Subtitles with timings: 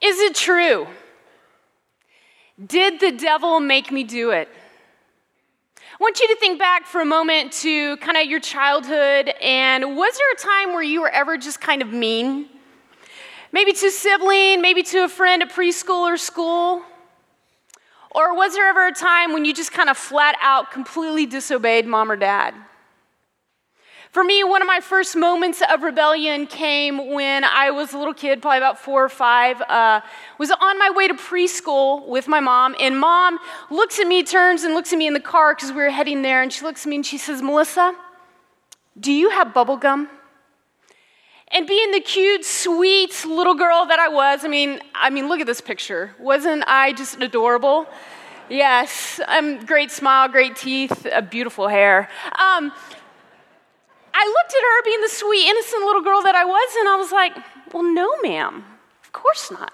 [0.00, 0.86] Is it true?
[2.64, 4.48] Did the devil make me do it?
[5.76, 9.96] I want you to think back for a moment to kind of your childhood and
[9.96, 12.48] was there a time where you were ever just kind of mean?
[13.50, 16.82] Maybe to a sibling, maybe to a friend at preschool or school?
[18.12, 21.86] Or was there ever a time when you just kind of flat out completely disobeyed
[21.86, 22.54] mom or dad?
[24.10, 28.14] For me, one of my first moments of rebellion came when I was a little
[28.14, 29.60] kid, probably about four or five.
[29.60, 30.00] Uh,
[30.38, 33.38] was on my way to preschool with my mom, and mom
[33.70, 36.22] looks at me, turns and looks at me in the car because we were heading
[36.22, 37.94] there, and she looks at me and she says, "Melissa,
[38.98, 40.08] do you have bubble gum?"
[41.48, 45.40] And being the cute, sweet little girl that I was, I mean, I mean, look
[45.40, 46.14] at this picture.
[46.18, 47.86] Wasn't I just adorable?
[48.50, 52.08] Yes, um, great smile, great teeth, a beautiful hair.
[52.38, 52.72] Um,
[54.20, 56.96] I looked at her being the sweet, innocent little girl that I was, and I
[56.96, 57.36] was like,
[57.72, 58.64] well, no, ma'am,
[59.04, 59.72] of course not.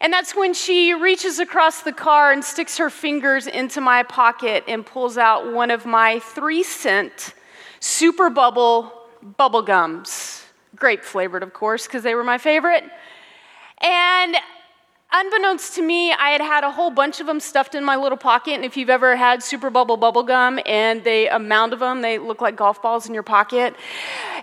[0.00, 4.64] And that's when she reaches across the car and sticks her fingers into my pocket
[4.66, 7.34] and pulls out one of my three cent
[7.80, 8.92] super bubble
[9.36, 10.42] bubble gums.
[10.74, 12.84] Grape flavored, of course, because they were my favorite.
[13.78, 14.36] And
[15.14, 18.18] unbeknownst to me, I had had a whole bunch of them stuffed in my little
[18.18, 18.54] pocket.
[18.54, 22.18] And if you've ever had Super Bubble bubble gum and they amount of them, they
[22.18, 23.74] look like golf balls in your pocket.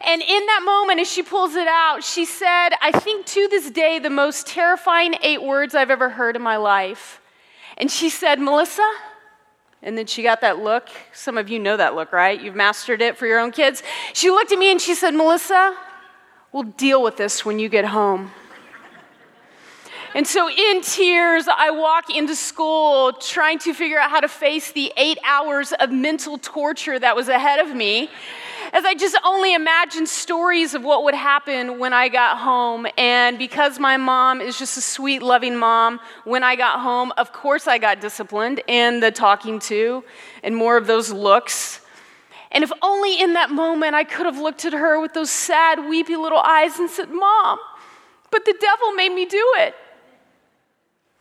[0.05, 3.69] And in that moment, as she pulls it out, she said, I think to this
[3.69, 7.21] day, the most terrifying eight words I've ever heard in my life.
[7.77, 8.89] And she said, Melissa,
[9.81, 10.89] and then she got that look.
[11.11, 12.39] Some of you know that look, right?
[12.39, 13.83] You've mastered it for your own kids.
[14.13, 15.75] She looked at me and she said, Melissa,
[16.51, 18.31] we'll deal with this when you get home.
[20.13, 24.73] And so, in tears, I walk into school trying to figure out how to face
[24.73, 28.09] the eight hours of mental torture that was ahead of me.
[28.73, 32.87] As I just only imagined stories of what would happen when I got home.
[32.97, 37.31] And because my mom is just a sweet, loving mom, when I got home, of
[37.31, 40.03] course I got disciplined and the talking to
[40.43, 41.79] and more of those looks.
[42.51, 45.87] And if only in that moment I could have looked at her with those sad,
[45.87, 47.59] weepy little eyes and said, Mom,
[48.29, 49.73] but the devil made me do it.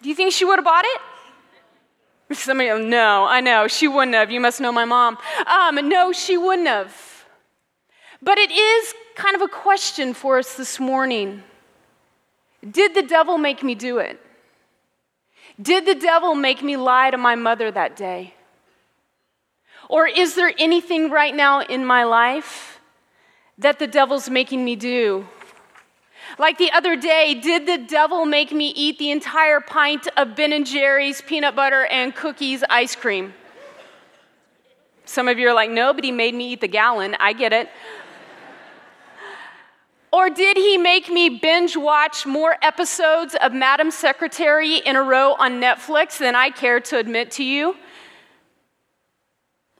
[0.03, 2.37] Do you think she would have bought it?
[2.37, 4.31] Some of you, no, I know, she wouldn't have.
[4.31, 5.19] You must know my mom.
[5.47, 7.27] Um, no, she wouldn't have.
[8.23, 11.43] But it is kind of a question for us this morning.
[12.69, 14.21] Did the devil make me do it?
[15.61, 18.35] Did the devil make me lie to my mother that day?
[19.89, 22.81] Or is there anything right now in my life
[23.59, 25.27] that the devil's making me do
[26.39, 30.53] like the other day, did the devil make me eat the entire pint of Ben
[30.53, 33.35] and Jerry's peanut butter and cookies ice cream?
[35.05, 37.17] Some of you are like, nobody made me eat the gallon.
[37.19, 37.69] I get it.
[40.13, 45.35] Or did he make me binge watch more episodes of Madam Secretary in a row
[45.35, 47.77] on Netflix than I care to admit to you?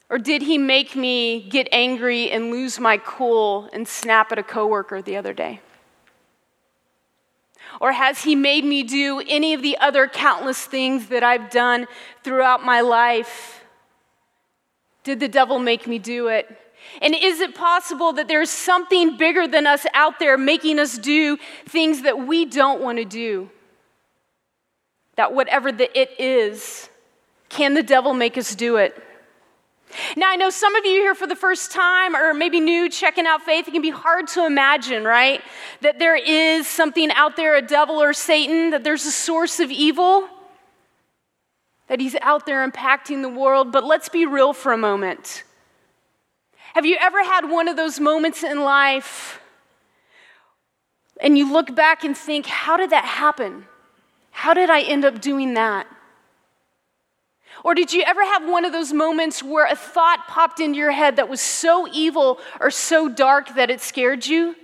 [0.09, 4.43] Or did he make me get angry and lose my cool and snap at a
[4.43, 5.61] coworker the other day?
[7.81, 11.87] Or has He made me do any of the other countless things that I've done
[12.25, 13.65] throughout my life?
[15.05, 16.57] Did the devil make me do it?
[17.03, 21.39] And is it possible that there's something bigger than us out there making us do
[21.67, 23.51] things that we don't want to do?
[25.17, 26.89] That whatever the it is,
[27.49, 29.03] can the devil make us do it?
[30.17, 33.27] Now, I know some of you here for the first time or maybe new checking
[33.27, 35.43] out faith, it can be hard to imagine, right?
[35.81, 39.71] That there is something out there, a devil or Satan, that there's a source of
[39.71, 40.29] evil,
[41.89, 43.73] that he's out there impacting the world.
[43.73, 45.45] But let's be real for a moment.
[46.75, 49.41] Have you ever had one of those moments in life
[51.21, 53.67] and you look back and think, how did that happen?
[54.31, 55.87] How did I end up doing that?
[57.65, 60.93] Or did you ever have one of those moments where a thought popped into your
[60.93, 64.57] head that was so evil or so dark that it scared you?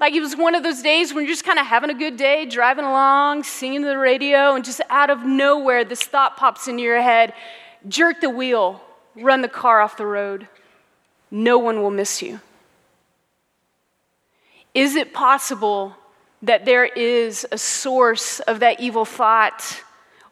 [0.00, 2.16] Like it was one of those days when you're just kind of having a good
[2.16, 6.66] day, driving along, singing to the radio, and just out of nowhere, this thought pops
[6.68, 7.32] into your head
[7.86, 8.80] jerk the wheel,
[9.14, 10.48] run the car off the road.
[11.30, 12.40] No one will miss you.
[14.72, 15.94] Is it possible
[16.42, 19.82] that there is a source of that evil thought?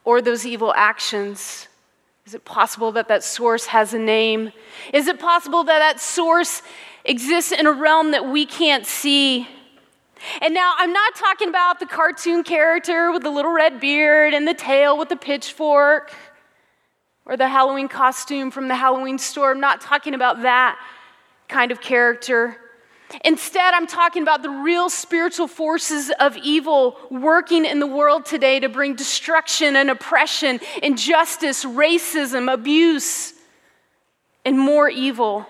[0.04, 1.68] Or those evil actions?
[2.26, 4.52] Is it possible that that source has a name?
[4.92, 6.62] Is it possible that that source
[7.04, 9.48] exists in a realm that we can't see?
[10.40, 14.46] And now I'm not talking about the cartoon character with the little red beard and
[14.46, 16.14] the tail with the pitchfork
[17.24, 19.50] or the Halloween costume from the Halloween store.
[19.50, 20.78] I'm not talking about that
[21.48, 22.56] kind of character.
[23.24, 28.60] Instead, I'm talking about the real spiritual forces of evil working in the world today
[28.60, 33.34] to bring destruction and oppression, injustice, racism, abuse,
[34.44, 35.46] and more evil.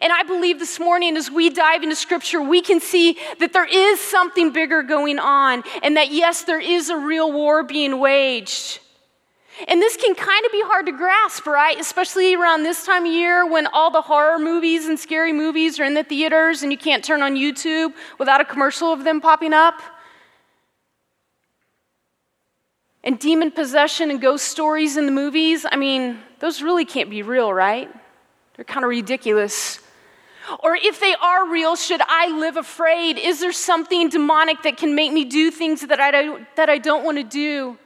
[0.00, 3.66] And I believe this morning, as we dive into scripture, we can see that there
[3.66, 8.73] is something bigger going on, and that yes, there is a real war being waged.
[9.68, 11.78] And this can kind of be hard to grasp, right?
[11.78, 15.84] Especially around this time of year when all the horror movies and scary movies are
[15.84, 19.52] in the theaters and you can't turn on YouTube without a commercial of them popping
[19.52, 19.80] up.
[23.04, 27.22] And demon possession and ghost stories in the movies, I mean, those really can't be
[27.22, 27.88] real, right?
[28.56, 29.78] They're kind of ridiculous.
[30.60, 33.18] Or if they are real, should I live afraid?
[33.18, 36.78] Is there something demonic that can make me do things that I don't, that I
[36.78, 37.78] don't want to do?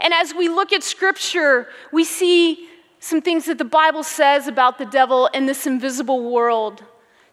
[0.00, 2.68] And as we look at scripture, we see
[2.98, 6.82] some things that the Bible says about the devil and this invisible world.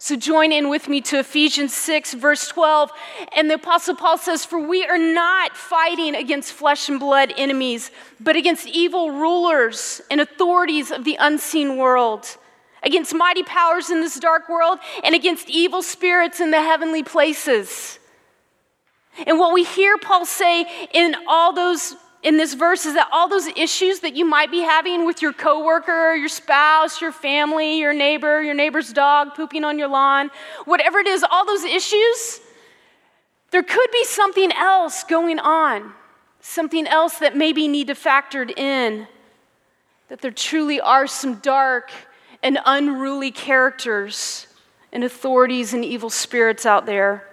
[0.04, 2.92] So join in with me to Ephesians 6, verse 12.
[3.38, 7.90] And the Apostle Paul says, For we are not fighting against flesh and blood enemies,
[8.20, 12.38] but against evil rulers and authorities of the unseen world,
[12.84, 17.98] against mighty powers in this dark world, and against evil spirits in the heavenly places.
[19.26, 23.28] And what we hear Paul say in all those in this verse is that all
[23.28, 27.94] those issues that you might be having with your coworker, your spouse, your family, your
[27.94, 30.32] neighbor, your neighbor's dog pooping on your lawn,
[30.64, 32.40] whatever it is, all those issues,
[33.52, 35.94] there could be something else going on,
[36.40, 39.08] something else that maybe need to factored in.
[40.08, 41.92] That there truly are some dark
[42.42, 44.48] and unruly characters
[44.94, 47.28] and authorities and evil spirits out there.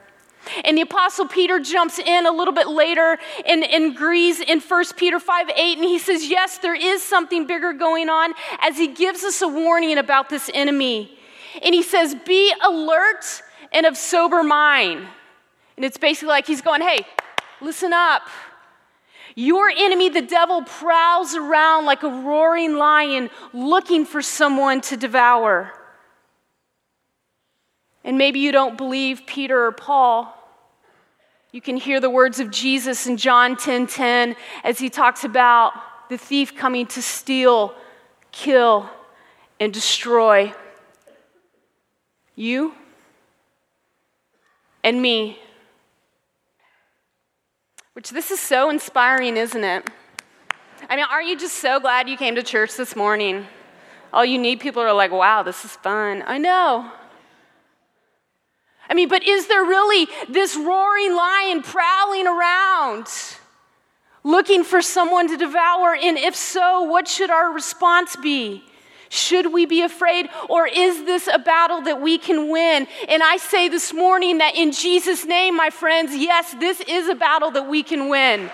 [0.64, 4.84] And the Apostle Peter jumps in a little bit later and, and agrees in 1
[4.96, 8.88] Peter 5 8, and he says, Yes, there is something bigger going on as he
[8.88, 11.16] gives us a warning about this enemy.
[11.62, 13.42] And he says, Be alert
[13.72, 15.06] and of sober mind.
[15.76, 17.06] And it's basically like he's going, Hey,
[17.60, 18.22] listen up.
[19.36, 25.72] Your enemy, the devil, prowls around like a roaring lion looking for someone to devour.
[28.04, 30.36] And maybe you don't believe Peter or Paul.
[31.52, 35.24] You can hear the words of Jesus in John 10:10 10, 10, as he talks
[35.24, 35.72] about
[36.08, 37.74] the thief coming to steal,
[38.32, 38.88] kill,
[39.58, 40.54] and destroy.
[42.36, 42.74] You
[44.82, 45.38] and me.
[47.92, 49.90] Which this is so inspiring, isn't it?
[50.88, 53.46] I mean, aren't you just so glad you came to church this morning?
[54.12, 56.24] All you need people are like, wow, this is fun.
[56.26, 56.90] I know.
[58.90, 63.06] I mean, but is there really this roaring lion prowling around
[64.24, 65.94] looking for someone to devour?
[65.94, 68.64] And if so, what should our response be?
[69.08, 72.86] Should we be afraid, or is this a battle that we can win?
[73.08, 77.16] And I say this morning that in Jesus' name, my friends, yes, this is a
[77.16, 78.50] battle that we can win.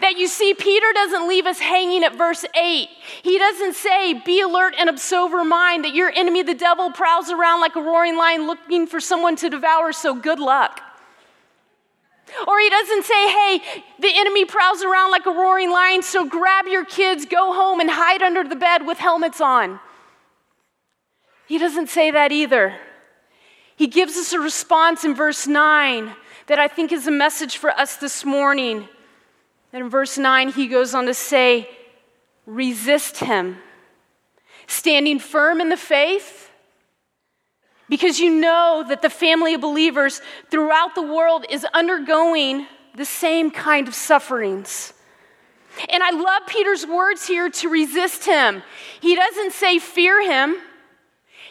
[0.00, 2.88] That you see, Peter doesn't leave us hanging at verse 8.
[3.22, 7.30] He doesn't say, Be alert and of sober mind, that your enemy, the devil, prowls
[7.30, 10.80] around like a roaring lion looking for someone to devour, so good luck.
[12.48, 16.66] Or he doesn't say, Hey, the enemy prowls around like a roaring lion, so grab
[16.66, 19.80] your kids, go home, and hide under the bed with helmets on.
[21.46, 22.74] He doesn't say that either.
[23.76, 26.14] He gives us a response in verse 9
[26.46, 28.88] that I think is a message for us this morning.
[29.74, 31.68] Then in verse 9, he goes on to say,
[32.46, 33.56] resist him,
[34.68, 36.48] standing firm in the faith,
[37.88, 43.50] because you know that the family of believers throughout the world is undergoing the same
[43.50, 44.92] kind of sufferings.
[45.88, 48.62] And I love Peter's words here to resist him.
[49.00, 50.54] He doesn't say fear him,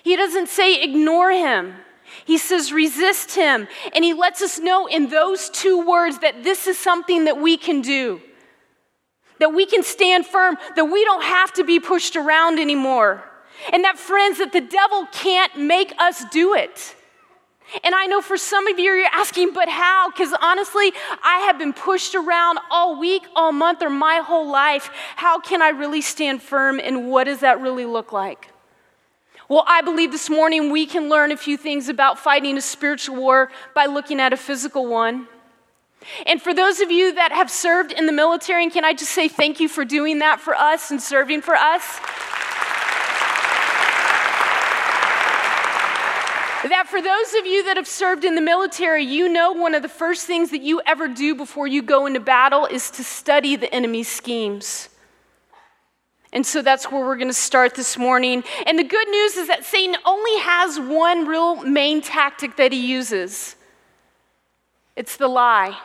[0.02, 1.76] he doesn't say ignore him.
[2.26, 3.68] He says, resist him.
[3.94, 7.58] And he lets us know in those two words that this is something that we
[7.58, 8.22] can do.
[9.40, 13.24] That we can stand firm, that we don't have to be pushed around anymore.
[13.72, 16.96] And that, friends, that the devil can't make us do it.
[17.84, 20.12] And I know for some of you, you're asking, but how?
[20.12, 20.94] Because honestly,
[21.24, 24.90] I have been pushed around all week, all month, or my whole life.
[25.16, 28.53] How can I really stand firm, and what does that really look like?
[29.54, 33.18] Well, I believe this morning we can learn a few things about fighting a spiritual
[33.18, 35.28] war by looking at a physical one.
[36.26, 39.12] And for those of you that have served in the military, and can I just
[39.12, 42.00] say thank you for doing that for us and serving for us?
[46.68, 49.84] that for those of you that have served in the military, you know one of
[49.84, 53.56] the first things that you ever do before you go into battle is to study
[53.56, 54.90] the enemy's schemes.
[56.34, 58.44] And so that's where we're going to start this morning.
[58.66, 62.86] And the good news is that Satan only has one real main tactic that he
[62.86, 63.56] uses
[64.96, 65.76] it's the lie.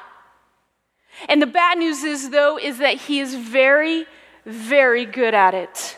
[1.29, 4.07] And the bad news is, though, is that he is very,
[4.45, 5.97] very good at it.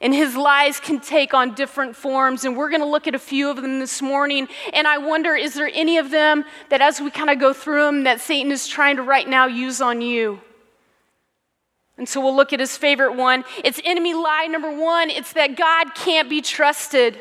[0.00, 2.44] And his lies can take on different forms.
[2.44, 4.48] And we're going to look at a few of them this morning.
[4.72, 7.84] And I wonder, is there any of them that as we kind of go through
[7.84, 10.40] them, that Satan is trying to right now use on you?
[11.96, 13.44] And so we'll look at his favorite one.
[13.62, 17.20] It's enemy lie number one it's that God can't be trusted.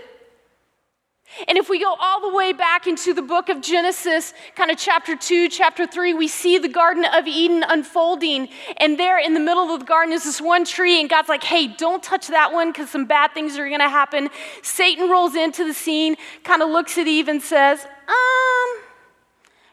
[1.47, 4.77] And if we go all the way back into the book of Genesis, kind of
[4.77, 8.49] chapter 2, chapter 3, we see the Garden of Eden unfolding.
[8.77, 11.43] And there in the middle of the garden is this one tree, and God's like,
[11.43, 14.29] hey, don't touch that one because some bad things are going to happen.
[14.61, 18.81] Satan rolls into the scene, kind of looks at Eve and says, um,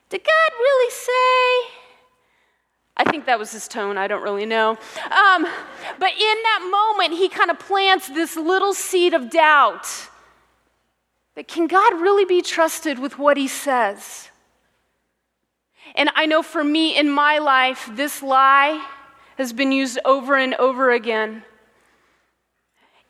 [0.08, 1.79] did God really say?
[3.00, 3.96] I think that was his tone.
[3.96, 4.72] I don't really know.
[4.72, 5.46] Um,
[5.98, 9.86] but in that moment, he kind of plants this little seed of doubt
[11.34, 14.28] that can God really be trusted with what he says?
[15.94, 18.86] And I know for me in my life, this lie
[19.38, 21.42] has been used over and over again.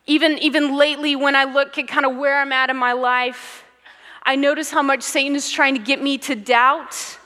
[0.07, 3.65] Even, even lately, when I look at kind of where I'm at in my life,
[4.23, 7.17] I notice how much Satan is trying to get me to doubt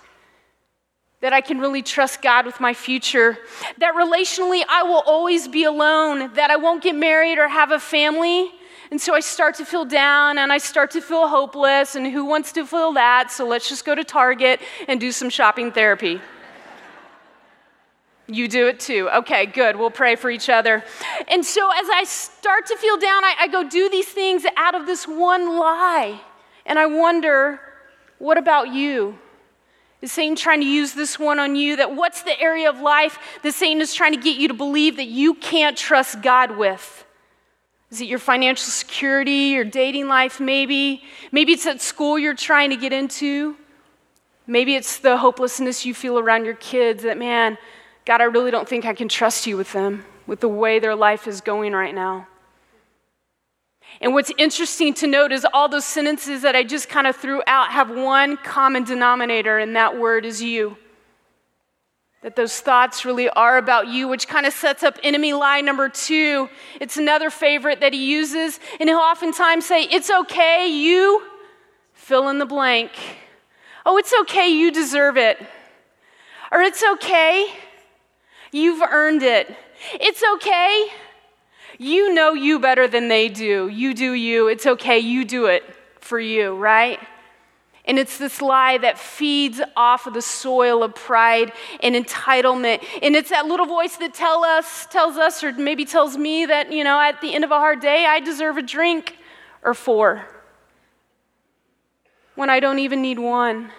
[1.22, 3.38] that I can really trust God with my future,
[3.78, 7.80] that relationally I will always be alone, that I won't get married or have a
[7.80, 8.52] family,
[8.92, 11.96] and so I start to feel down and I start to feel hopeless.
[11.96, 13.32] And who wants to feel that?
[13.32, 16.22] So let's just go to Target and do some shopping therapy.
[18.28, 19.10] You do it too.
[19.10, 19.76] Okay, good.
[19.76, 20.84] We'll pray for each other.
[21.28, 24.76] And so as I start to feel down, I, I go do these things out
[24.76, 26.20] of this one lie.
[26.66, 27.60] And I wonder,
[28.18, 29.20] what about you?
[30.02, 31.78] Is Satan trying to use this one on you?
[31.78, 34.98] That what's the area of life that Satan is trying to get you to believe
[34.98, 37.06] that you can't trust God with?
[37.92, 41.04] Is it your financial security, your dating life, maybe?
[41.32, 43.56] Maybe it's at school you're trying to get into.
[44.48, 47.58] Maybe it's the hopelessness you feel around your kids that, man,
[48.06, 50.96] God, I really don't think I can trust you with them, with the way their
[50.96, 52.28] life is going right now.
[54.02, 57.42] And what's interesting to note is all those sentences that I just kind of threw
[57.48, 60.78] out have one common denominator, and that word is you
[62.26, 65.88] that those thoughts really are about you, which kind of sets up enemy lie number
[65.88, 66.50] two.
[66.82, 71.22] It's another favorite that he uses, and he'll oftentimes say, It's okay, you
[71.94, 72.90] fill in the blank.
[73.86, 75.38] Oh, it's okay, you deserve it.
[76.52, 77.48] Or it's okay,
[78.52, 79.56] you've earned it.
[79.94, 80.88] It's okay,
[81.78, 83.68] you know you better than they do.
[83.68, 84.48] You do you.
[84.48, 85.64] It's okay, you do it
[86.00, 87.00] for you, right?
[87.88, 91.52] And it's this lie that feeds off of the soil of pride
[91.82, 92.84] and entitlement.
[93.02, 96.72] And it's that little voice that tell us, tells us, or maybe tells me that,
[96.72, 99.18] you know, at the end of a hard day, I deserve a drink
[99.64, 100.26] or four
[102.34, 103.72] when I don't even need one.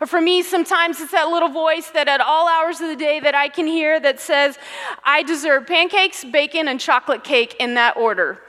[0.00, 3.18] Or for me, sometimes it's that little voice that at all hours of the day
[3.20, 4.58] that I can hear that says,
[5.04, 8.40] I deserve pancakes, bacon, and chocolate cake in that order.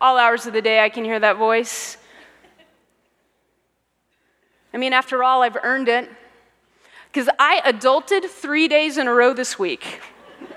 [0.00, 1.96] All hours of the day I can hear that voice.
[4.74, 6.10] I mean, after all, I've earned it.
[7.12, 10.02] Because I adulted three days in a row this week.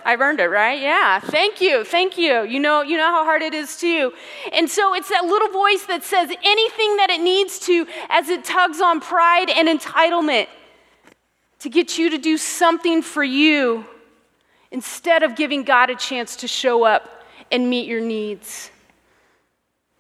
[0.06, 0.80] I've earned it, right?
[0.80, 1.20] Yeah.
[1.20, 1.84] Thank you.
[1.84, 2.44] Thank you.
[2.44, 4.14] You know, you know how hard it is too.
[4.54, 8.44] And so it's that little voice that says anything that it needs to as it
[8.44, 10.48] tugs on pride and entitlement
[11.60, 13.86] to get you to do something for you
[14.72, 18.72] instead of giving God a chance to show up and meet your needs.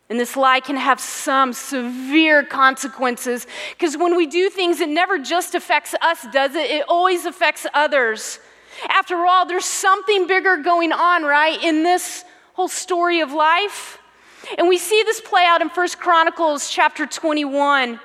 [0.10, 5.20] And this lie can have some severe consequences because when we do things, it never
[5.20, 6.70] just affects us, does it?
[6.70, 8.40] It always affects others.
[8.88, 12.24] After all, there's something bigger going on, right, in this
[12.54, 14.00] whole story of life.
[14.58, 18.00] And we see this play out in First Chronicles chapter 21.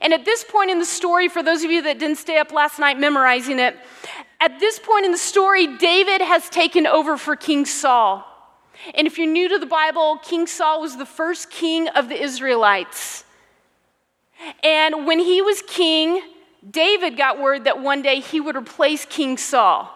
[0.00, 2.52] And at this point in the story, for those of you that didn't stay up
[2.52, 3.76] last night memorizing it,
[4.40, 8.26] at this point in the story, David has taken over for King Saul.
[8.94, 12.20] And if you're new to the Bible, King Saul was the first king of the
[12.20, 13.24] Israelites.
[14.64, 16.20] And when he was king,
[16.68, 19.90] David got word that one day he would replace King Saul.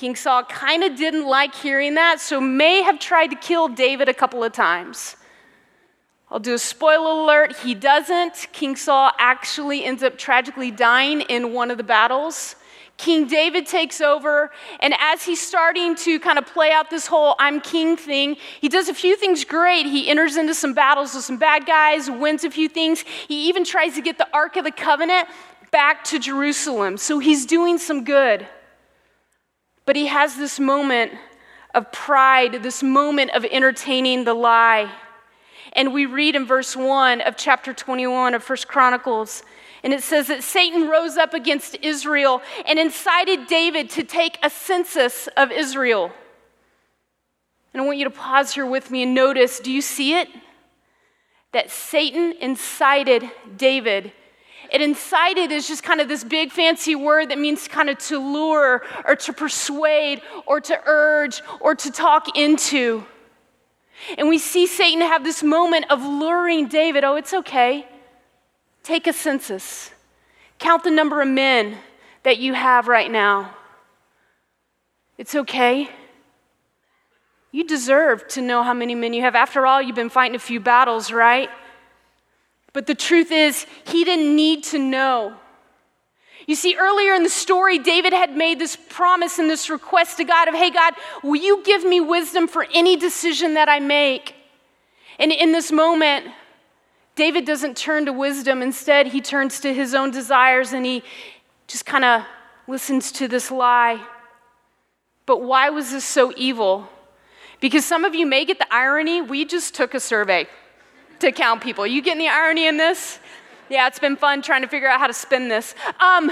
[0.00, 4.08] King Saul kind of didn't like hearing that, so may have tried to kill David
[4.08, 5.14] a couple of times.
[6.30, 8.46] I'll do a spoiler alert, he doesn't.
[8.50, 12.56] King Saul actually ends up tragically dying in one of the battles.
[12.96, 17.36] King David takes over, and as he's starting to kind of play out this whole
[17.38, 19.84] I'm king thing, he does a few things great.
[19.84, 23.02] He enters into some battles with some bad guys, wins a few things.
[23.02, 25.28] He even tries to get the Ark of the Covenant
[25.70, 26.96] back to Jerusalem.
[26.96, 28.48] So he's doing some good.
[29.90, 31.14] But he has this moment
[31.74, 34.88] of pride, this moment of entertaining the lie.
[35.72, 39.42] And we read in verse 1 of chapter 21 of First Chronicles,
[39.82, 44.48] and it says that Satan rose up against Israel and incited David to take a
[44.48, 46.12] census of Israel.
[47.74, 50.28] And I want you to pause here with me and notice do you see it?
[51.50, 54.12] That Satan incited David.
[54.70, 58.18] It incited is just kind of this big fancy word that means kind of to
[58.18, 63.04] lure or to persuade or to urge or to talk into.
[64.16, 67.04] And we see Satan have this moment of luring David.
[67.04, 67.86] Oh, it's okay.
[68.82, 69.90] Take a census,
[70.58, 71.76] count the number of men
[72.22, 73.54] that you have right now.
[75.18, 75.90] It's okay.
[77.52, 79.34] You deserve to know how many men you have.
[79.34, 81.50] After all, you've been fighting a few battles, right?
[82.72, 85.34] But the truth is, he didn't need to know.
[86.46, 90.24] You see, earlier in the story, David had made this promise and this request to
[90.24, 94.34] God of, hey, God, will you give me wisdom for any decision that I make?
[95.18, 96.26] And in this moment,
[97.14, 98.62] David doesn't turn to wisdom.
[98.62, 101.02] Instead, he turns to his own desires and he
[101.66, 102.22] just kind of
[102.66, 104.00] listens to this lie.
[105.26, 106.88] But why was this so evil?
[107.60, 109.20] Because some of you may get the irony.
[109.20, 110.48] We just took a survey
[111.20, 111.86] to count people.
[111.86, 113.18] You getting the irony in this?
[113.68, 115.74] Yeah, it's been fun trying to figure out how to spin this.
[116.00, 116.30] Um,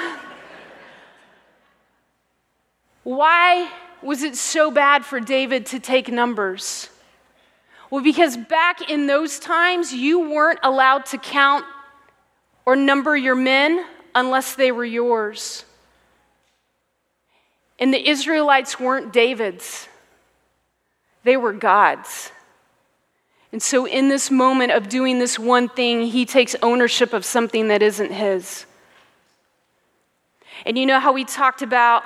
[3.05, 3.71] why
[4.03, 6.91] was it so bad for David to take numbers?
[7.91, 11.65] Well, because back in those times, you weren't allowed to count
[12.67, 15.65] or number your men unless they were yours.
[17.79, 19.89] And the Israelites weren't David's,
[21.25, 22.33] they were God's.
[23.53, 27.69] And so, in this moment of doing this one thing, he takes ownership of something
[27.69, 28.67] that isn't his.
[30.67, 32.03] And you know how we talked about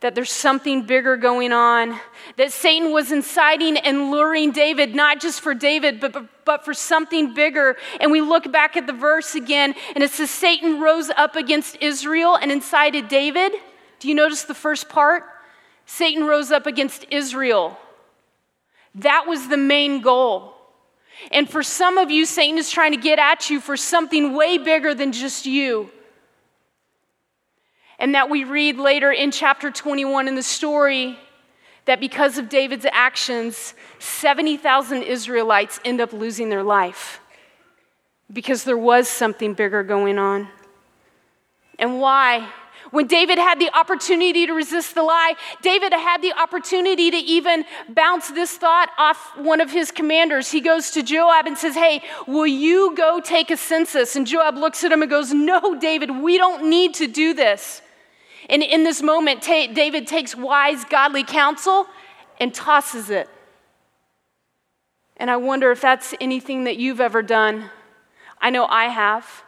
[0.00, 1.98] that there's something bigger going on,
[2.36, 6.72] that Satan was inciting and luring David, not just for David, but, but, but for
[6.72, 7.76] something bigger.
[8.00, 11.78] And we look back at the verse again, and it says Satan rose up against
[11.80, 13.52] Israel and incited David.
[13.98, 15.24] Do you notice the first part?
[15.84, 17.76] Satan rose up against Israel.
[18.98, 20.54] That was the main goal.
[21.30, 24.58] And for some of you, Satan is trying to get at you for something way
[24.58, 25.90] bigger than just you.
[27.98, 31.18] And that we read later in chapter 21 in the story
[31.86, 37.20] that because of David's actions, 70,000 Israelites end up losing their life
[38.32, 40.48] because there was something bigger going on.
[41.78, 42.48] And why?
[42.90, 47.64] When David had the opportunity to resist the lie, David had the opportunity to even
[47.88, 50.50] bounce this thought off one of his commanders.
[50.50, 54.16] He goes to Joab and says, Hey, will you go take a census?
[54.16, 57.82] And Joab looks at him and goes, No, David, we don't need to do this.
[58.48, 61.86] And in this moment, David takes wise, godly counsel
[62.40, 63.28] and tosses it.
[65.18, 67.70] And I wonder if that's anything that you've ever done.
[68.40, 69.42] I know I have.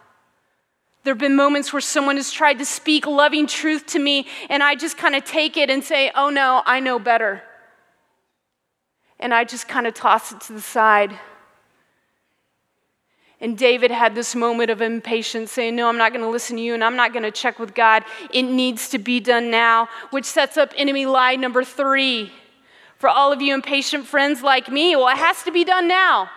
[1.03, 4.63] There have been moments where someone has tried to speak loving truth to me, and
[4.63, 7.43] I just kind of take it and say, Oh no, I know better.
[9.19, 11.19] And I just kind of toss it to the side.
[13.43, 16.63] And David had this moment of impatience, saying, No, I'm not going to listen to
[16.63, 18.05] you, and I'm not going to check with God.
[18.31, 22.31] It needs to be done now, which sets up enemy lie number three.
[22.99, 26.29] For all of you impatient friends like me, well, it has to be done now.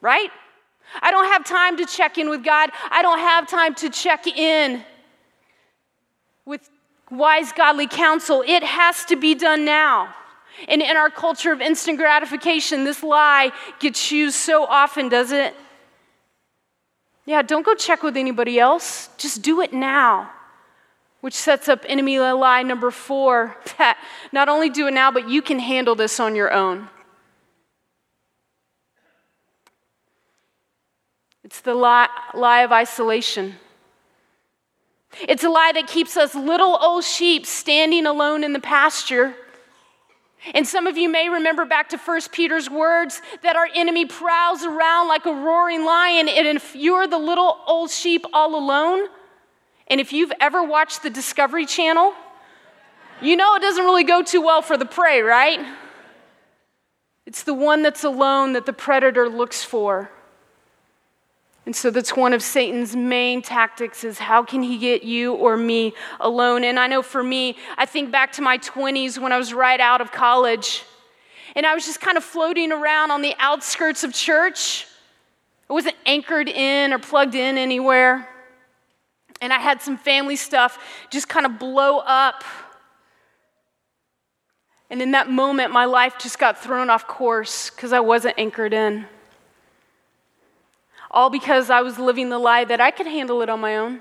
[0.00, 0.30] Right?
[1.02, 2.70] I don't have time to check in with God.
[2.90, 4.84] I don't have time to check in
[6.44, 6.68] with
[7.10, 8.42] wise, godly counsel.
[8.46, 10.14] It has to be done now.
[10.66, 15.54] And in our culture of instant gratification, this lie gets used so often, does it?
[17.26, 19.10] Yeah, don't go check with anybody else.
[19.18, 20.32] Just do it now.
[21.20, 23.98] Which sets up enemy lie number four that
[24.32, 26.88] not only do it now, but you can handle this on your own.
[31.48, 33.54] It's the lie, lie of isolation.
[35.26, 39.34] It's a lie that keeps us little old sheep standing alone in the pasture.
[40.52, 44.62] And some of you may remember back to 1 Peter's words that our enemy prowls
[44.62, 46.28] around like a roaring lion.
[46.28, 49.08] And if you're the little old sheep all alone,
[49.86, 52.12] and if you've ever watched the Discovery Channel,
[53.22, 55.64] you know it doesn't really go too well for the prey, right?
[57.24, 60.10] It's the one that's alone that the predator looks for.
[61.68, 65.54] And so that's one of Satan's main tactics is how can he get you or
[65.54, 66.64] me alone?
[66.64, 69.78] And I know for me, I think back to my 20s when I was right
[69.78, 70.82] out of college.
[71.54, 74.86] And I was just kind of floating around on the outskirts of church.
[75.68, 78.26] I wasn't anchored in or plugged in anywhere.
[79.42, 80.78] And I had some family stuff
[81.10, 82.44] just kind of blow up
[84.88, 88.72] And in that moment, my life just got thrown off course because I wasn't anchored
[88.72, 89.04] in.
[91.10, 94.00] All because I was living the lie that I could handle it on my own.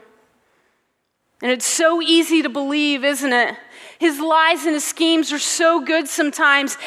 [1.42, 3.56] And it's so easy to believe, isn't it?
[4.00, 6.78] His lies and his schemes are so good sometimes.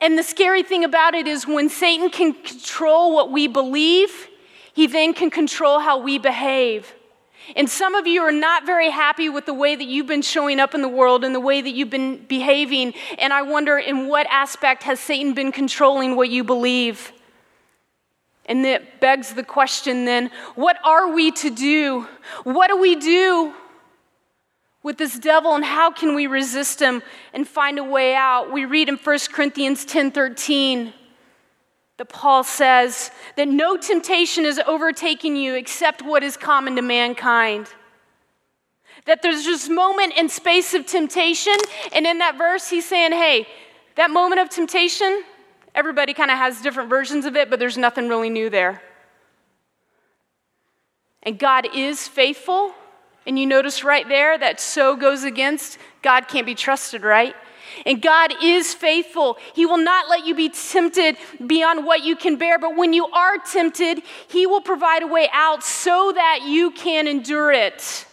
[0.00, 4.28] And the scary thing about it is when Satan can control what we believe,
[4.74, 6.92] he then can control how we behave.
[7.54, 10.58] And some of you are not very happy with the way that you've been showing
[10.58, 12.92] up in the world and the way that you've been behaving.
[13.18, 17.12] And I wonder in what aspect has Satan been controlling what you believe?
[18.46, 22.08] And that begs the question then what are we to do?
[22.44, 23.52] What do we do
[24.82, 28.52] with this devil and how can we resist him and find a way out?
[28.52, 30.92] We read in 1 Corinthians 10 13
[31.98, 37.68] that Paul says that no temptation is overtaking you except what is common to mankind.
[39.06, 41.54] That there's this moment and space of temptation,
[41.92, 43.46] and in that verse, he's saying, hey,
[43.94, 45.22] that moment of temptation,
[45.76, 48.82] everybody kind of has different versions of it, but there's nothing really new there.
[51.22, 52.74] And God is faithful.
[53.26, 57.34] And you notice right there that so goes against God can't be trusted, right?
[57.84, 59.36] And God is faithful.
[59.52, 63.06] He will not let you be tempted beyond what you can bear, but when you
[63.08, 68.06] are tempted, He will provide a way out so that you can endure it.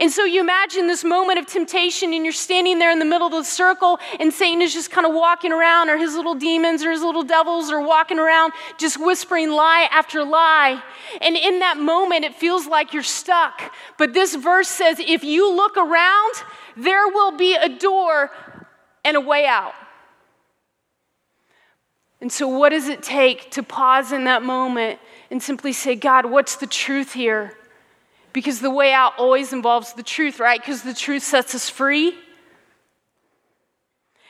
[0.00, 3.28] And so you imagine this moment of temptation, and you're standing there in the middle
[3.28, 6.84] of the circle, and Satan is just kind of walking around, or his little demons
[6.84, 10.82] or his little devils are walking around, just whispering lie after lie.
[11.20, 13.72] And in that moment, it feels like you're stuck.
[13.96, 16.32] But this verse says if you look around,
[16.76, 18.30] there will be a door
[19.04, 19.74] and a way out.
[22.20, 24.98] And so, what does it take to pause in that moment
[25.30, 27.56] and simply say, God, what's the truth here?
[28.36, 30.60] Because the way out always involves the truth, right?
[30.60, 32.14] Because the truth sets us free.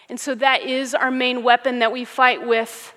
[0.08, 2.94] And so, that is our main weapon that we fight with,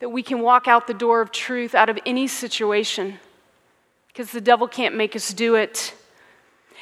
[0.00, 3.18] that we can walk out the door of truth out of any situation.
[4.06, 5.92] Because the devil can't make us do it.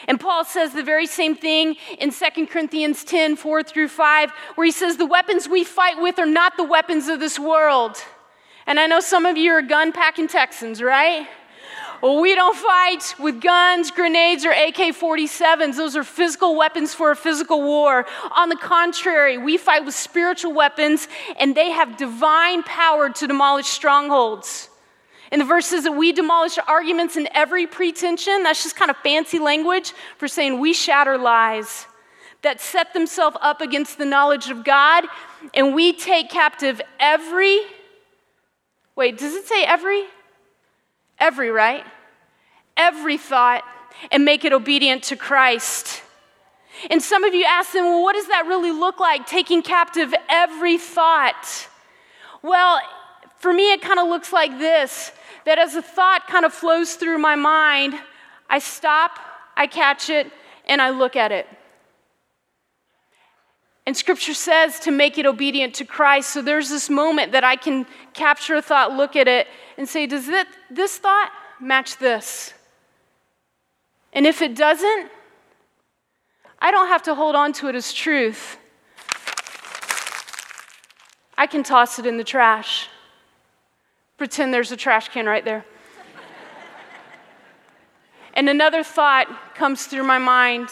[0.06, 4.64] And Paul says the very same thing in 2 Corinthians 10 4 through 5, where
[4.64, 7.96] he says, The weapons we fight with are not the weapons of this world.
[8.64, 11.26] And I know some of you are gun packing Texans, right?
[12.04, 15.76] We don't fight with guns, grenades, or AK 47s.
[15.76, 18.04] Those are physical weapons for a physical war.
[18.36, 23.68] On the contrary, we fight with spiritual weapons, and they have divine power to demolish
[23.68, 24.68] strongholds.
[25.32, 28.42] In the verse says that we demolish arguments and every pretension.
[28.42, 31.86] That's just kind of fancy language for saying we shatter lies
[32.42, 35.04] that set themselves up against the knowledge of God,
[35.54, 37.60] and we take captive every.
[38.94, 40.04] Wait, does it say every?
[41.18, 41.84] Every, right?
[42.76, 43.64] Every thought
[44.10, 46.02] and make it obedient to Christ.
[46.90, 50.12] And some of you ask them, well, what does that really look like, taking captive
[50.28, 51.68] every thought?
[52.42, 52.80] Well,
[53.38, 55.12] for me, it kind of looks like this
[55.44, 57.94] that as a thought kind of flows through my mind,
[58.48, 59.18] I stop,
[59.56, 60.30] I catch it,
[60.66, 61.46] and I look at it.
[63.86, 66.30] And scripture says to make it obedient to Christ.
[66.30, 67.84] So there's this moment that I can
[68.14, 72.54] capture a thought, look at it, and say, Does it, this thought match this?
[74.14, 75.10] And if it doesn't,
[76.60, 78.56] I don't have to hold on to it as truth.
[81.36, 82.88] I can toss it in the trash.
[84.16, 85.64] Pretend there's a trash can right there.
[88.34, 90.68] and another thought comes through my mind,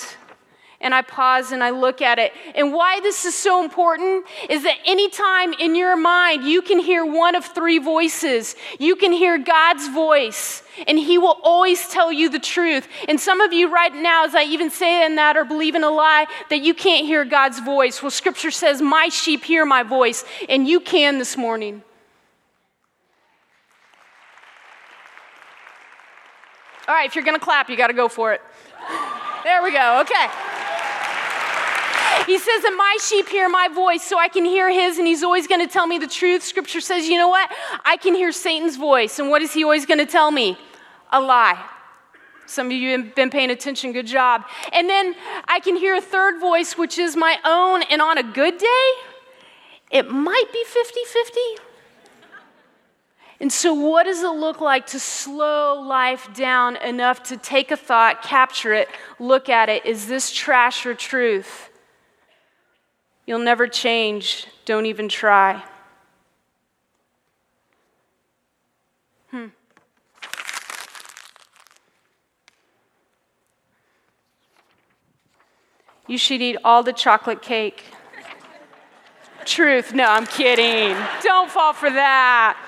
[0.83, 2.33] and I pause and I look at it.
[2.55, 7.05] And why this is so important is that anytime in your mind you can hear
[7.05, 12.29] one of three voices, you can hear God's voice, and He will always tell you
[12.29, 12.87] the truth.
[13.09, 15.85] And some of you right now, as I even say in that or believe in
[15.85, 18.03] a lie, that you can't hear God's voice.
[18.03, 21.83] Well, Scripture says, My sheep hear my voice, and you can this morning.
[26.89, 28.41] All right, if you're to clap, you got to go for it.
[29.45, 30.01] There we go.
[30.03, 30.52] Okay.
[32.27, 35.23] He says that my sheep hear my voice so I can hear his, and he's
[35.23, 36.43] always going to tell me the truth.
[36.43, 37.51] Scripture says, you know what?
[37.85, 39.19] I can hear Satan's voice.
[39.19, 40.57] And what is he always going to tell me?
[41.11, 41.63] A lie.
[42.47, 43.93] Some of you have been paying attention.
[43.93, 44.45] Good job.
[44.73, 45.15] And then
[45.47, 47.83] I can hear a third voice, which is my own.
[47.83, 48.91] And on a good day,
[49.91, 51.41] it might be 50 50.
[53.41, 57.77] And so, what does it look like to slow life down enough to take a
[57.77, 59.85] thought, capture it, look at it?
[59.85, 61.72] Is this trash or truth?
[63.27, 64.47] You'll never change.
[64.65, 65.63] Don't even try.
[69.31, 69.47] Hmm.
[76.07, 77.85] You should eat all the chocolate cake,
[79.45, 79.95] truth.
[79.95, 80.97] No, I'm kidding.
[81.23, 82.59] Don't fall for that.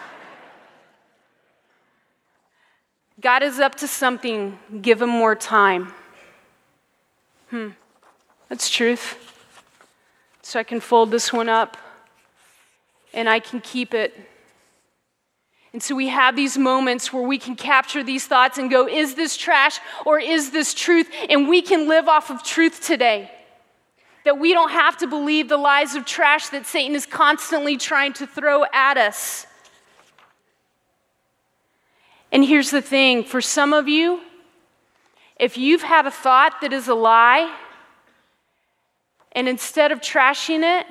[3.21, 4.59] God is up to something.
[4.81, 5.93] Give him more time.
[7.51, 7.71] Hmm.
[8.49, 9.34] That's truth.
[10.45, 11.79] So I can fold this one up
[13.15, 14.15] and I can keep it.
[15.73, 19.15] And so we have these moments where we can capture these thoughts and go, is
[19.15, 21.09] this trash or is this truth?
[21.31, 23.31] And we can live off of truth today.
[24.27, 28.13] That we don't have to believe the lies of trash that Satan is constantly trying
[28.13, 29.47] to throw at us.
[32.31, 34.21] And here's the thing for some of you,
[35.41, 37.51] if you've had a thought that is a lie,
[39.35, 40.87] and instead of trashing it,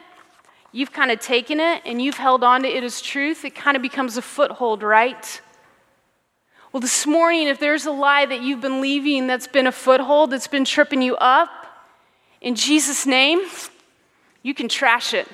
[0.71, 3.77] you've kind of taken it and you've held on to it as truth, it kind
[3.77, 5.41] of becomes a foothold, right?
[6.71, 10.31] Well, this morning, if there's a lie that you've been leaving that's been a foothold,
[10.31, 11.49] that's been tripping you up,
[12.41, 13.41] in Jesus' name,
[14.41, 15.27] you can trash it.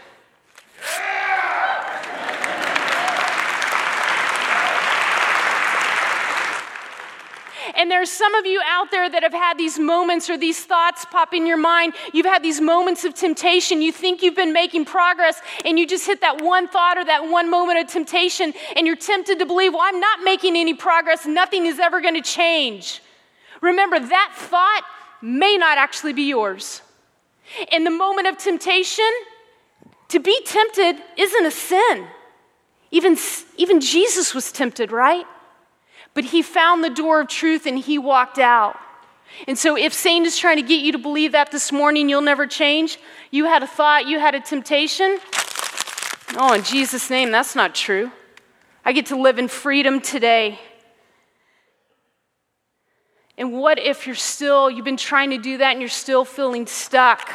[7.80, 11.06] And there's some of you out there that have had these moments or these thoughts
[11.06, 11.94] pop in your mind.
[12.12, 13.82] You've had these moments of temptation.
[13.82, 17.30] You think you've been making progress, and you just hit that one thought or that
[17.30, 21.26] one moment of temptation, and you're tempted to believe, well, I'm not making any progress.
[21.26, 23.02] Nothing is ever going to change.
[23.62, 24.84] Remember, that thought
[25.22, 26.82] may not actually be yours.
[27.72, 29.10] In the moment of temptation,
[30.10, 32.08] to be tempted isn't a sin.
[32.92, 33.18] Even,
[33.56, 35.26] even Jesus was tempted, right?
[36.20, 38.78] But he found the door of truth and he walked out.
[39.48, 42.20] And so, if Satan is trying to get you to believe that this morning you'll
[42.20, 43.00] never change,
[43.32, 45.18] you had a thought, you had a temptation.
[46.36, 48.12] Oh, in Jesus' name, that's not true.
[48.84, 50.60] I get to live in freedom today.
[53.38, 56.68] And what if you're still, you've been trying to do that and you're still feeling
[56.68, 57.32] stuck?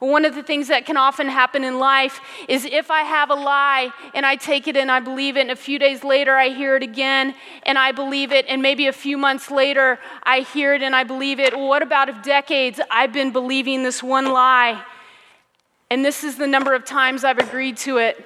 [0.00, 3.34] One of the things that can often happen in life is if I have a
[3.34, 6.48] lie and I take it and I believe it, and a few days later I
[6.48, 7.34] hear it again
[7.64, 11.04] and I believe it, and maybe a few months later I hear it and I
[11.04, 11.56] believe it.
[11.56, 14.82] What about if decades I've been believing this one lie?
[15.90, 18.24] And this is the number of times I've agreed to it.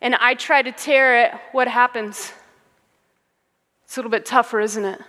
[0.00, 2.32] And I try to tear it, what happens?
[3.84, 5.00] It's a little bit tougher, isn't it?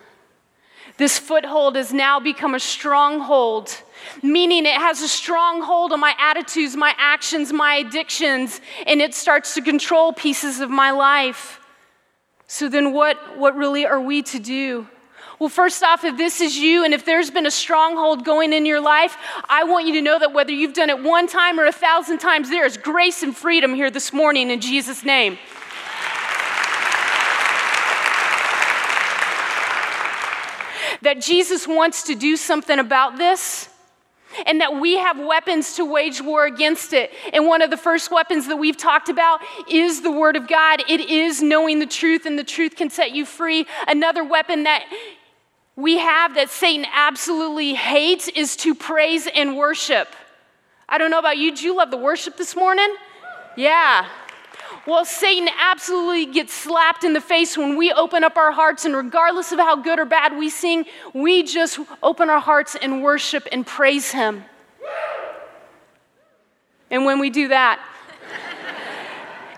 [0.97, 3.75] This foothold has now become a stronghold,
[4.23, 9.55] meaning it has a stronghold on my attitudes, my actions, my addictions, and it starts
[9.55, 11.59] to control pieces of my life.
[12.47, 14.87] So then, what, what really are we to do?
[15.39, 18.65] Well, first off, if this is you and if there's been a stronghold going in
[18.65, 19.17] your life,
[19.49, 22.19] I want you to know that whether you've done it one time or a thousand
[22.19, 25.37] times, there is grace and freedom here this morning in Jesus' name.
[31.05, 33.69] That Jesus wants to do something about this
[34.45, 37.11] and that we have weapons to wage war against it.
[37.31, 39.39] And one of the first weapons that we've talked about
[39.69, 40.83] is the Word of God.
[40.89, 43.65] It is knowing the truth, and the truth can set you free.
[43.87, 44.83] Another weapon that
[45.75, 50.07] we have that Satan absolutely hates is to praise and worship.
[50.89, 52.93] I don't know about you, do you love the worship this morning?
[53.55, 54.07] Yeah.
[54.87, 58.95] Well, Satan absolutely gets slapped in the face when we open up our hearts, and
[58.95, 63.47] regardless of how good or bad we sing, we just open our hearts and worship
[63.51, 64.43] and praise Him.
[66.91, 67.83] And when we do that,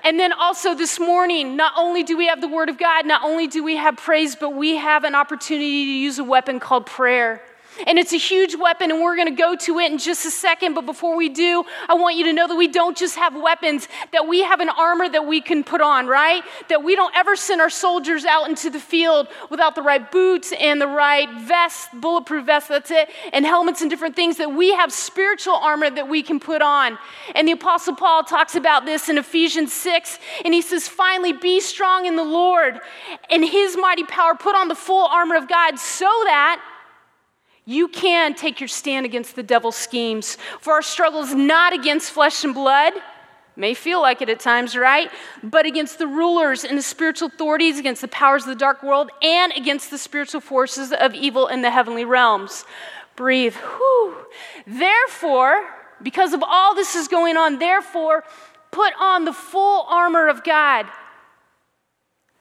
[0.05, 3.25] and then also this morning, not only do we have the Word of God, not
[3.25, 6.85] only do we have praise, but we have an opportunity to use a weapon called
[6.85, 7.41] prayer.
[7.85, 10.31] And it's a huge weapon, and we're going to go to it in just a
[10.31, 10.73] second.
[10.73, 13.87] But before we do, I want you to know that we don't just have weapons,
[14.11, 16.43] that we have an armor that we can put on, right?
[16.69, 20.53] That we don't ever send our soldiers out into the field without the right boots
[20.59, 24.73] and the right vest, bulletproof vest, that's it, and helmets and different things, that we
[24.73, 26.97] have spiritual armor that we can put on.
[27.35, 31.59] And the Apostle Paul talks about this in Ephesians 6, and he says, Finally, be
[31.59, 32.79] strong in the Lord
[33.29, 34.33] and his mighty power.
[34.35, 36.61] Put on the full armor of God so that
[37.67, 40.37] you can take your stand against the devil's schemes.
[40.61, 42.93] For our struggle is not against flesh and blood,
[43.57, 45.11] may feel like it at times, right?
[45.43, 49.11] But against the rulers and the spiritual authorities, against the powers of the dark world,
[49.21, 52.63] and against the spiritual forces of evil in the heavenly realms.
[53.17, 53.55] Breathe.
[53.55, 54.15] Whew.
[54.65, 55.65] Therefore,
[56.01, 58.23] because of all this is going on, therefore,
[58.71, 60.85] put on the full armor of God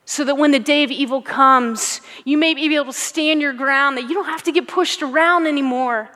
[0.09, 3.53] so that when the day of evil comes, you may be able to stand your
[3.53, 6.09] ground, that you don't have to get pushed around anymore.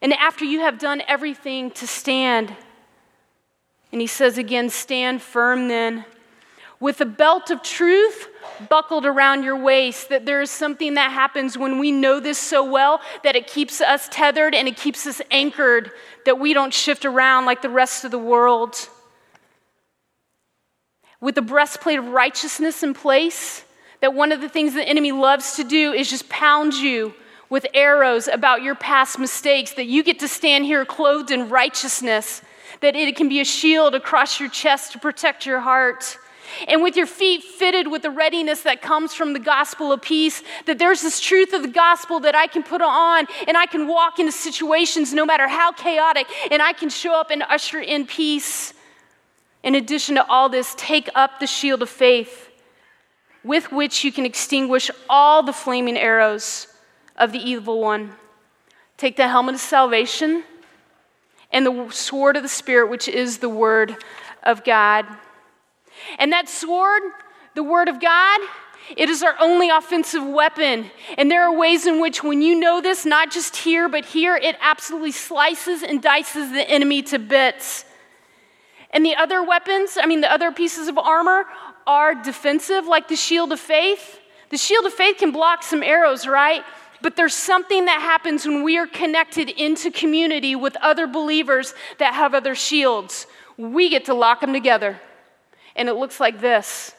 [0.00, 2.54] And after you have done everything to stand,
[3.90, 6.04] and he says again, stand firm then.
[6.80, 8.28] with a belt of truth
[8.68, 12.64] buckled around your waist, that there is something that happens when we know this so
[12.64, 15.90] well that it keeps us tethered and it keeps us anchored,
[16.24, 18.88] that we don't shift around like the rest of the world.
[21.20, 23.64] With the breastplate of righteousness in place,
[24.00, 27.14] that one of the things the enemy loves to do is just pound you
[27.50, 32.42] with arrows about your past mistakes, that you get to stand here clothed in righteousness,
[32.80, 36.18] that it can be a shield across your chest to protect your heart
[36.66, 40.42] and with your feet fitted with the readiness that comes from the gospel of peace,
[40.66, 43.86] that there's this truth of the gospel that I can put on and I can
[43.86, 48.06] walk into situations no matter how chaotic and I can show up and usher in
[48.06, 48.72] peace.
[49.68, 52.48] In addition to all this, take up the shield of faith
[53.44, 56.68] with which you can extinguish all the flaming arrows
[57.16, 58.12] of the evil one.
[58.96, 60.42] Take the helmet of salvation
[61.52, 63.94] and the sword of the Spirit, which is the word
[64.42, 65.04] of God.
[66.18, 67.02] And that sword,
[67.54, 68.40] the Word of God,
[68.96, 70.90] it is our only offensive weapon.
[71.18, 74.34] And there are ways in which, when you know this, not just here, but here,
[74.34, 77.84] it absolutely slices and dices the enemy to bits.
[78.90, 81.44] And the other weapons, I mean, the other pieces of armor
[81.86, 84.20] are defensive, like the shield of faith.
[84.50, 86.64] The shield of faith can block some arrows, right?
[87.00, 92.14] But there's something that happens when we are connected into community with other believers that
[92.14, 93.26] have other shields.
[93.56, 95.00] We get to lock them together
[95.76, 96.94] and it looks like this.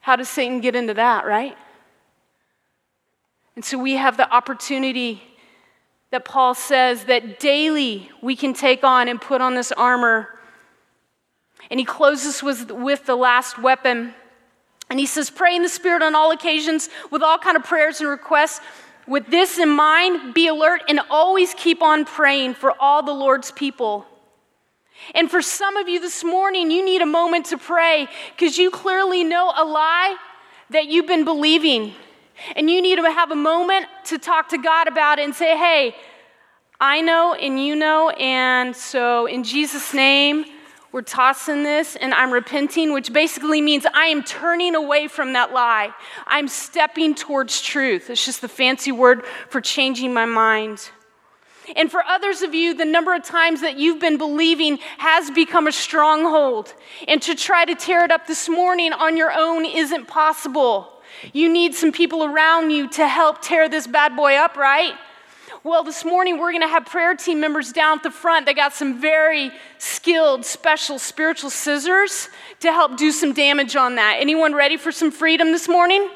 [0.00, 1.56] How does Satan get into that, right?
[3.56, 5.22] And so we have the opportunity
[6.10, 10.28] that Paul says that daily we can take on and put on this armor.
[11.70, 14.14] And he closes with, with the last weapon.
[14.88, 18.00] And he says, Pray in the Spirit on all occasions with all kind of prayers
[18.00, 18.60] and requests.
[19.06, 23.50] With this in mind, be alert and always keep on praying for all the Lord's
[23.50, 24.06] people.
[25.14, 28.70] And for some of you this morning, you need a moment to pray because you
[28.70, 30.16] clearly know a lie
[30.70, 31.94] that you've been believing.
[32.56, 35.56] And you need to have a moment to talk to God about it and say,
[35.56, 35.94] hey,
[36.80, 38.10] I know and you know.
[38.10, 40.44] And so, in Jesus' name,
[40.92, 45.52] we're tossing this and I'm repenting, which basically means I am turning away from that
[45.52, 45.92] lie.
[46.26, 48.10] I'm stepping towards truth.
[48.10, 50.90] It's just the fancy word for changing my mind.
[51.76, 55.68] And for others of you, the number of times that you've been believing has become
[55.68, 56.74] a stronghold.
[57.06, 60.99] And to try to tear it up this morning on your own isn't possible.
[61.32, 64.94] You need some people around you to help tear this bad boy up, right?
[65.62, 68.46] Well, this morning we're going to have prayer team members down at the front.
[68.46, 74.16] They got some very skilled, special spiritual scissors to help do some damage on that.
[74.20, 76.08] Anyone ready for some freedom this morning?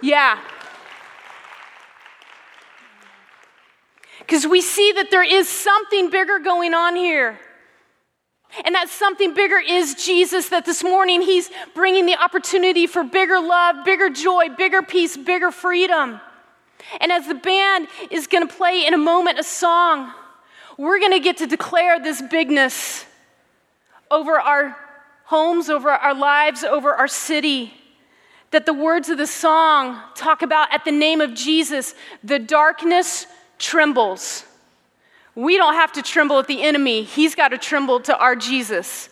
[0.00, 0.40] Yeah.
[4.20, 7.38] Because we see that there is something bigger going on here.
[8.64, 13.40] And that something bigger is Jesus, that this morning He's bringing the opportunity for bigger
[13.40, 16.20] love, bigger joy, bigger peace, bigger freedom.
[17.00, 20.12] And as the band is going to play in a moment a song,
[20.78, 23.04] we're going to get to declare this bigness
[24.10, 24.76] over our
[25.24, 27.74] homes, over our lives, over our city.
[28.50, 33.26] That the words of the song talk about at the name of Jesus, the darkness
[33.58, 34.44] trembles.
[35.34, 39.08] We don't have to tremble at the enemy, he's got to tremble to our Jesus.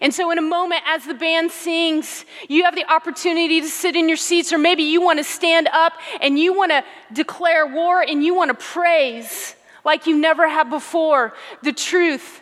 [0.00, 3.94] And so, in a moment, as the band sings, you have the opportunity to sit
[3.94, 7.66] in your seats, or maybe you want to stand up and you want to declare
[7.66, 12.40] war and you want to praise like you never have before the truth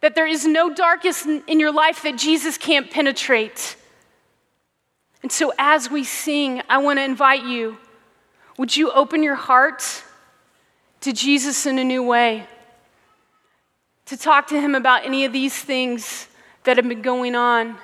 [0.00, 3.76] that there is no darkness in your life that Jesus can't penetrate.
[5.22, 7.78] And so, as we sing, I want to invite you
[8.58, 10.02] would you open your heart?
[11.00, 12.46] To Jesus in a new way,
[14.06, 16.28] to talk to Him about any of these things
[16.64, 17.76] that have been going on,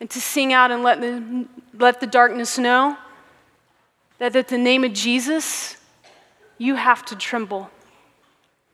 [0.00, 2.96] and to sing out and let the, let the darkness know
[4.18, 5.76] that at the name of Jesus,
[6.58, 7.70] you have to tremble.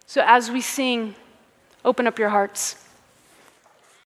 [0.07, 1.15] So as we sing,
[1.85, 2.82] open up your hearts.